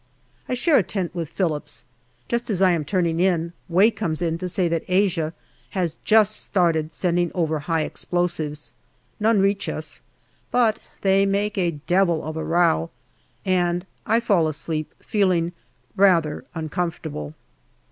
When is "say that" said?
4.49-4.83